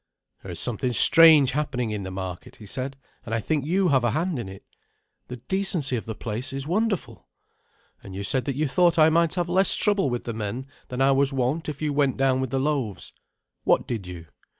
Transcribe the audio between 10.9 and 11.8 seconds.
I was wont